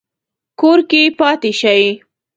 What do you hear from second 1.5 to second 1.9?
شئ